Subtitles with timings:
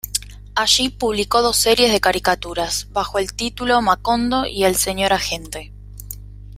[0.55, 5.71] Allí publicó dos series de caricaturas, bajo el título Macondo y El Señor Agente.